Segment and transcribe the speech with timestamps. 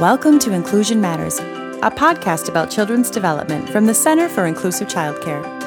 [0.00, 5.63] Welcome to Inclusion Matters, a podcast about children's development from the Center for Inclusive Childcare.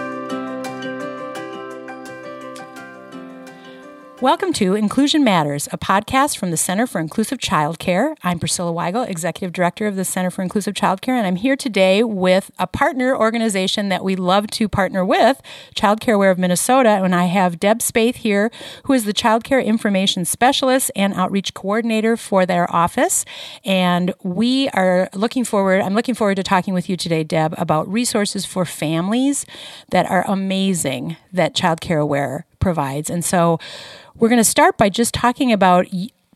[4.19, 8.15] Welcome to Inclusion Matters, a podcast from the Center for Inclusive Childcare.
[8.23, 12.01] I'm Priscilla Weigel, Executive Director of the Center for Inclusive Childcare, and I'm here today
[12.01, 15.39] with a partner organization that we love to partner with,
[15.75, 16.89] Childcare Aware of Minnesota.
[16.89, 18.49] And I have Deb Spaeth here,
[18.85, 23.23] who is the Childcare Information Specialist and Outreach Coordinator for their office.
[23.63, 27.87] And we are looking forward, I'm looking forward to talking with you today, Deb, about
[27.87, 29.45] resources for families
[29.91, 33.09] that are amazing that Childcare Aware provides.
[33.09, 33.59] And so
[34.15, 35.87] we're going to start by just talking about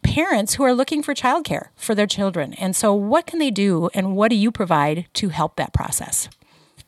[0.01, 2.53] parents who are looking for childcare for their children.
[2.53, 6.29] And so, what can they do, and what do you provide to help that process?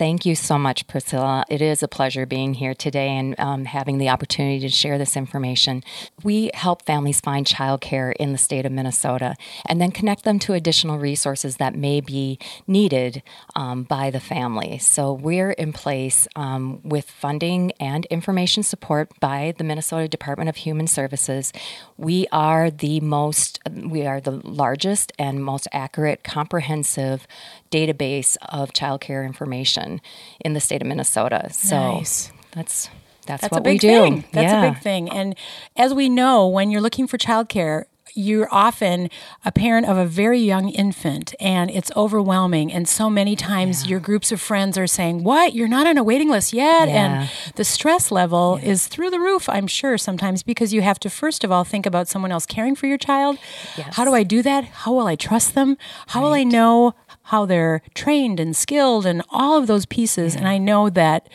[0.03, 1.45] Thank you so much, Priscilla.
[1.47, 5.15] It is a pleasure being here today and um, having the opportunity to share this
[5.15, 5.81] information.
[6.23, 9.35] We help families find childcare in the state of Minnesota
[9.65, 13.23] and then connect them to additional resources that may be needed
[13.55, 14.77] um, by the family.
[14.77, 20.57] So we're in place um, with funding and information support by the Minnesota Department of
[20.57, 21.53] Human Services.
[21.95, 27.25] We are the most, we are the largest and most accurate, comprehensive
[27.71, 29.92] database of childcare information
[30.39, 31.49] in the state of Minnesota.
[31.51, 32.31] So nice.
[32.51, 32.89] that's
[33.25, 33.87] that's, that's what we do.
[33.87, 34.25] Thing.
[34.33, 34.63] That's yeah.
[34.63, 35.09] a big thing.
[35.09, 35.35] And
[35.77, 39.09] as we know, when you're looking for childcare, you're often
[39.43, 43.91] a parent of a very young infant and it's overwhelming and so many times yeah.
[43.91, 47.21] your groups of friends are saying what you're not on a waiting list yet yeah.
[47.21, 48.69] and the stress level yeah.
[48.69, 51.85] is through the roof i'm sure sometimes because you have to first of all think
[51.85, 53.37] about someone else caring for your child
[53.77, 53.95] yes.
[53.95, 55.77] how do i do that how will i trust them
[56.07, 56.25] how right.
[56.25, 60.33] will i know how they're trained and skilled and all of those pieces.
[60.33, 60.41] Yeah.
[60.41, 61.27] And I know that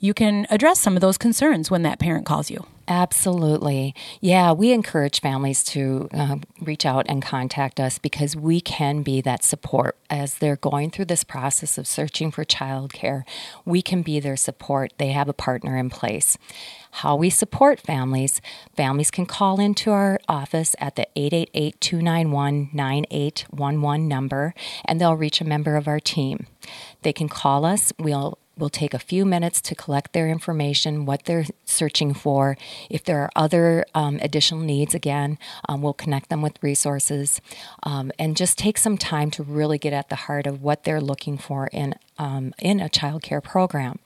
[0.00, 2.66] you can address some of those concerns when that parent calls you.
[2.86, 3.94] Absolutely.
[4.20, 9.20] Yeah, we encourage families to uh, reach out and contact us because we can be
[9.22, 13.22] that support as they're going through this process of searching for childcare.
[13.64, 14.92] We can be their support.
[14.98, 16.36] They have a partner in place
[16.98, 18.40] how we support families.
[18.76, 24.54] Families can call into our office at the 888 291 9811 number
[24.84, 26.46] and they'll reach a member of our team.
[27.02, 27.92] They can call us.
[27.98, 32.56] We'll We'll take a few minutes to collect their information, what they're searching for.
[32.88, 35.38] If there are other um, additional needs, again,
[35.68, 37.40] um, we'll connect them with resources
[37.82, 41.00] um, and just take some time to really get at the heart of what they're
[41.00, 43.98] looking for in, um, in a child care program.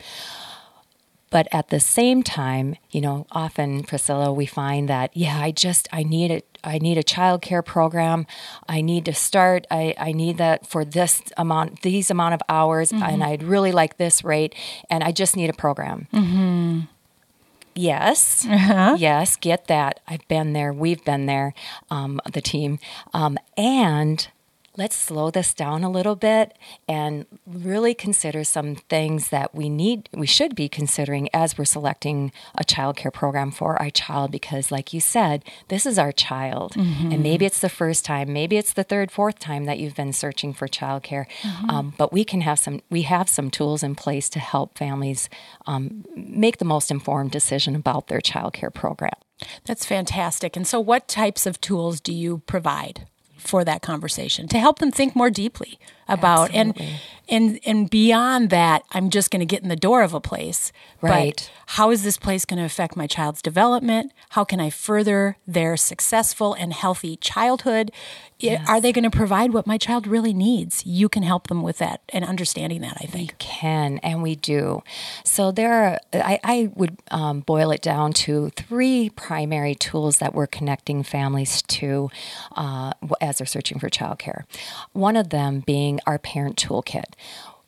[1.30, 5.88] But at the same time, you know, often Priscilla, we find that, yeah, I just,
[5.92, 6.58] I need it.
[6.64, 8.26] I need a child care program.
[8.68, 9.66] I need to start.
[9.70, 13.02] I, I need that for this amount, these amount of hours, mm-hmm.
[13.02, 14.54] and I'd really like this rate,
[14.90, 16.08] and I just need a program.
[16.12, 16.80] Mm-hmm.
[17.76, 18.96] Yes, uh-huh.
[18.98, 20.00] yes, get that.
[20.08, 20.72] I've been there.
[20.72, 21.54] We've been there,
[21.90, 22.80] um, the team,
[23.14, 24.26] um, and
[24.78, 26.56] let's slow this down a little bit
[26.88, 32.32] and really consider some things that we need we should be considering as we're selecting
[32.56, 36.72] a child care program for our child because like you said this is our child.
[36.72, 37.12] Mm-hmm.
[37.12, 40.12] and maybe it's the first time maybe it's the third fourth time that you've been
[40.12, 41.70] searching for child care mm-hmm.
[41.70, 45.28] um, but we can have some we have some tools in place to help families
[45.66, 49.14] um, make the most informed decision about their child care program.
[49.66, 50.56] That's fantastic.
[50.56, 53.06] And so what types of tools do you provide
[53.38, 55.78] for that conversation to help them think more deeply
[56.08, 56.86] about Absolutely.
[56.86, 60.20] and and and beyond that i'm just going to get in the door of a
[60.20, 61.50] place right.
[61.66, 64.12] how is this place going to affect my child's development?
[64.30, 67.90] How can i further their successful and healthy childhood?
[68.40, 68.68] Yes.
[68.68, 70.86] are they going to provide what my child really needs?
[70.86, 73.32] You can help them with that and understanding that i think.
[73.32, 74.82] we can and we do.
[75.24, 80.34] So there are i, I would um, boil it down to three primary tools that
[80.34, 82.10] we're connecting families to
[82.56, 82.92] uh,
[83.28, 84.44] as they're searching for childcare
[84.92, 87.14] one of them being our parent toolkit.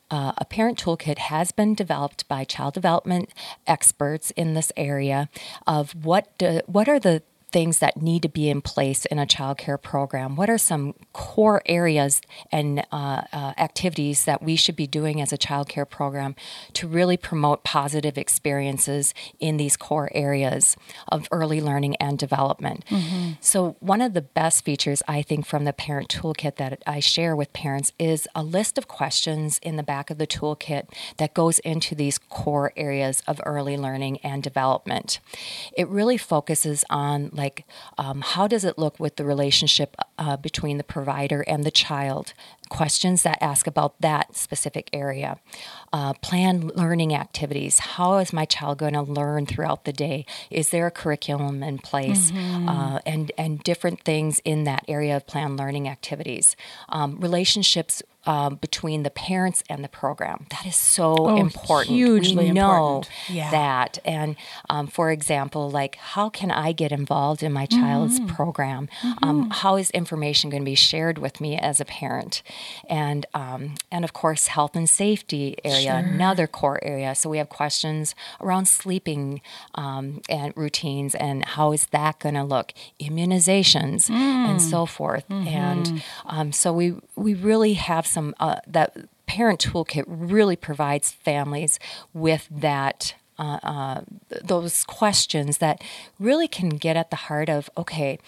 [0.09, 3.33] Uh, a parent toolkit has been developed by child development
[3.65, 5.29] experts in this area
[5.65, 9.25] of what do, what are the things that need to be in place in a
[9.25, 10.35] child care program?
[10.35, 12.21] What are some core areas
[12.51, 16.35] and uh, uh, activities that we should be doing as a child care program
[16.73, 20.75] to really promote positive experiences in these core areas
[21.09, 22.85] of early learning and development?
[22.87, 23.31] Mm-hmm.
[23.41, 27.35] So, one of the best features I think from the parent toolkit that I share
[27.35, 30.87] with parents is a list of questions in the back of the toolkit
[31.17, 35.19] that goes into these core areas of early learning and development.
[35.77, 37.65] It really focuses on like
[37.97, 42.33] um, how does it look with the relationship uh, between the provider and the child?
[42.69, 45.39] Questions that ask about that specific area.
[45.91, 47.79] Uh, plan learning activities.
[47.79, 50.25] How is my child going to learn throughout the day?
[50.49, 52.31] Is there a curriculum in place?
[52.31, 52.69] Mm-hmm.
[52.69, 56.55] Uh, and and different things in that area of plan learning activities.
[56.89, 60.45] Um, relationships um, between the parents and the program.
[60.49, 61.95] That is so oh, important.
[61.95, 63.09] Hugely we know important.
[63.29, 63.51] Yeah.
[63.51, 63.99] that.
[64.05, 64.35] And
[64.69, 68.35] um, for example, like how can I get involved in my child's mm-hmm.
[68.35, 68.89] program?
[69.03, 69.25] Um, mm-hmm.
[69.31, 72.43] Um, how is information going to be shared with me as a parent?
[72.89, 76.13] And um, and of course, health and safety area, sure.
[76.13, 77.15] another core area.
[77.15, 79.41] So we have questions around sleeping
[79.75, 82.73] um, and routines and how is that going to look?
[82.99, 84.11] Immunizations mm.
[84.11, 85.27] and so forth.
[85.29, 85.97] Mm-hmm.
[86.27, 88.95] And so we we really have some uh, that
[89.25, 91.79] parent toolkit really provides families
[92.13, 94.01] with that uh, uh,
[94.43, 95.81] those questions that
[96.19, 98.19] really can get at the heart of okay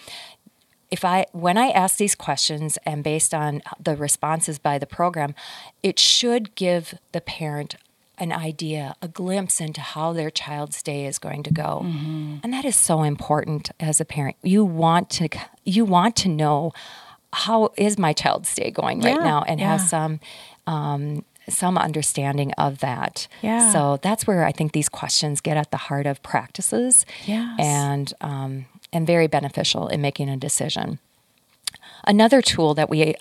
[0.90, 5.34] if i when i ask these questions and based on the responses by the program
[5.82, 7.76] it should give the parent
[8.18, 11.82] an idea, a glimpse into how their child's day is going to go.
[11.84, 12.36] Mm-hmm.
[12.42, 14.36] And that is so important as a parent.
[14.42, 15.28] You want to
[15.64, 16.72] you want to know
[17.34, 19.72] how is my child's day going right now and yeah.
[19.76, 20.20] have some
[20.66, 23.28] um, some understanding of that.
[23.42, 23.70] Yeah.
[23.70, 27.58] So that's where I think these questions get at the heart of practices yes.
[27.58, 30.98] and um, and very beneficial in making a decision.
[32.06, 33.14] Another tool that we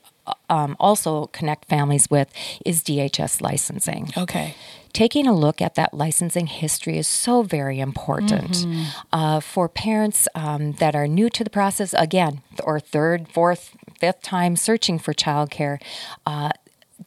[0.50, 2.32] um, also connect families with
[2.66, 4.12] is DHS licensing.
[4.16, 4.56] Okay
[4.94, 8.84] taking a look at that licensing history is so very important mm-hmm.
[9.12, 14.22] uh, for parents um, that are new to the process, again, or third, fourth, fifth
[14.22, 15.82] time searching for childcare.
[16.26, 16.50] Uh,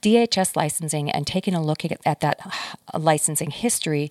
[0.00, 2.40] DHS licensing and taking a look at, at that
[2.94, 4.10] uh, licensing history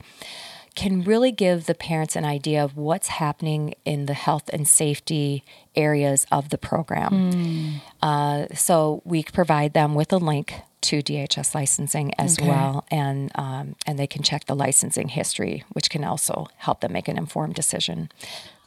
[0.76, 5.44] can really give the parents an idea of what's happening in the health and safety
[5.76, 7.32] areas of the program.
[7.32, 7.82] Mm.
[8.04, 12.48] Uh, so we provide them with a link to DHS licensing as okay.
[12.48, 16.94] well, and um, and they can check the licensing history, which can also help them
[16.94, 18.12] make an informed decision.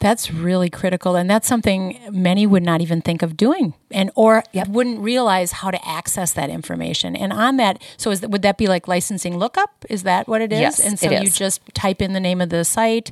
[0.00, 4.44] That's really critical, and that's something many would not even think of doing, and or
[4.52, 4.68] yep.
[4.68, 7.16] wouldn't realize how to access that information.
[7.16, 9.84] And on that, so is that, would that be like licensing lookup?
[9.90, 10.60] Is that what it is?
[10.60, 13.10] Yes, and so you just type in the name of the site,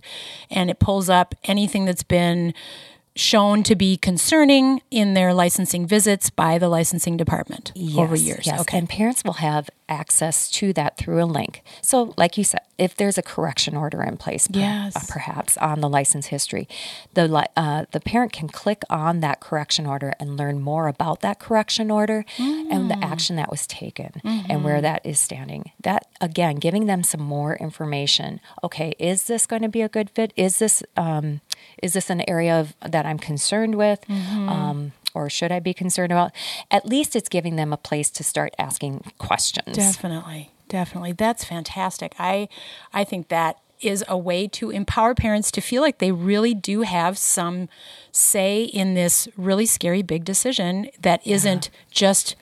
[0.50, 2.54] and it pulls up anything that's been
[3.16, 8.46] shown to be concerning in their licensing visits by the licensing department yes, over years.
[8.46, 8.60] Yes.
[8.60, 8.78] Okay.
[8.78, 11.62] And parents will have access to that through a link.
[11.82, 14.92] So, like you said, if there's a correction order in place, yes.
[14.92, 16.68] per, uh, perhaps on the license history,
[17.14, 21.38] the uh, the parent can click on that correction order and learn more about that
[21.38, 22.66] correction order mm.
[22.70, 23.04] and the mm.
[23.04, 24.50] action that was taken mm-hmm.
[24.50, 25.70] and where that is standing.
[25.80, 28.40] That again, giving them some more information.
[28.62, 30.32] Okay, is this going to be a good fit?
[30.36, 31.40] Is this um,
[31.82, 34.00] is this an area of, that I'm concerned with?
[34.08, 34.48] Mm-hmm.
[34.48, 36.32] Um, or should I be concerned about?
[36.70, 39.76] At least it's giving them a place to start asking questions.
[39.76, 40.52] Definitely.
[40.68, 41.12] Definitely.
[41.12, 42.14] That's fantastic.
[42.18, 42.48] I
[42.92, 46.82] I think that is a way to empower parents to feel like they really do
[46.82, 47.68] have some
[48.10, 52.36] say in this really scary big decision that isn't just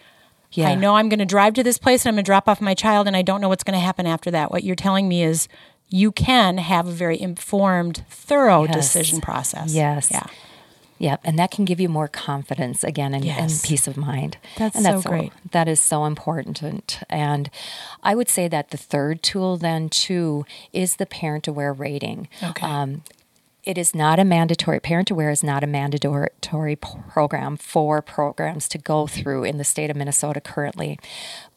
[0.53, 0.69] yeah.
[0.69, 2.61] I know I'm going to drive to this place and I'm going to drop off
[2.61, 4.53] my child and I don't know what's going to happen after that.
[4.53, 5.49] What you're telling me is
[5.89, 8.75] you can have a very informed, thorough yes.
[8.75, 9.75] decision process.
[9.75, 10.13] Yes.
[10.13, 10.27] Yeah.
[11.05, 13.39] Yep, and that can give you more confidence again and, yes.
[13.39, 14.39] and peace of mind.
[14.57, 15.33] That's, and that's so great.
[15.51, 16.63] that is so important.
[16.63, 17.51] And, and
[18.03, 22.29] I would say that the third tool then too is the parent aware rating.
[22.43, 22.67] Okay.
[22.67, 23.03] Um,
[23.65, 28.79] it is not a mandatory parent aware is not a mandatory program for programs to
[28.79, 30.99] go through in the state of minnesota currently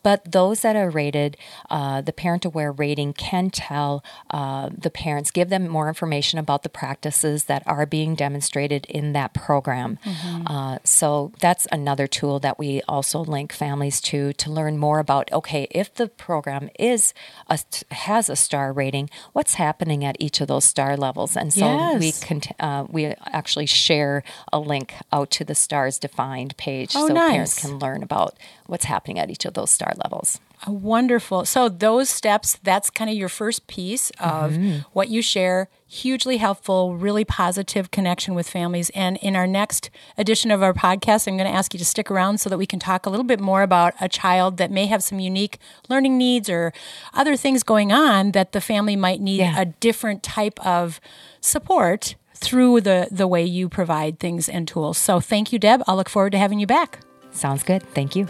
[0.07, 1.35] but those that are rated,
[1.69, 6.63] uh, the parent aware rating can tell uh, the parents, give them more information about
[6.63, 9.99] the practices that are being demonstrated in that program.
[10.05, 10.47] Mm-hmm.
[10.47, 15.29] Uh, so that's another tool that we also link families to to learn more about.
[15.33, 17.13] Okay, if the program is
[17.49, 17.59] a,
[17.91, 21.35] has a star rating, what's happening at each of those star levels?
[21.35, 21.99] And so yes.
[21.99, 24.23] we can uh, we actually share
[24.53, 27.31] a link out to the stars defined page oh, so nice.
[27.31, 28.37] parents can learn about
[28.67, 30.39] what's happening at each of those star levels.
[30.65, 31.45] Wonderful.
[31.45, 34.79] So, those steps, that's kind of your first piece of mm-hmm.
[34.91, 35.69] what you share.
[35.87, 38.89] Hugely helpful, really positive connection with families.
[38.95, 42.09] And in our next edition of our podcast, I'm going to ask you to stick
[42.09, 44.87] around so that we can talk a little bit more about a child that may
[44.87, 45.59] have some unique
[45.89, 46.73] learning needs or
[47.13, 49.61] other things going on that the family might need yeah.
[49.61, 50.99] a different type of
[51.39, 54.97] support through the, the way you provide things and tools.
[54.97, 55.83] So, thank you, Deb.
[55.87, 56.99] I'll look forward to having you back.
[57.31, 57.83] Sounds good.
[57.93, 58.27] Thank you.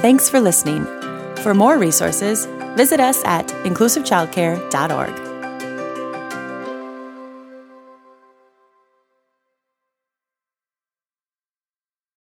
[0.00, 0.84] Thanks for listening.
[1.42, 5.29] For more resources, Visit us at inclusivechildcare.org.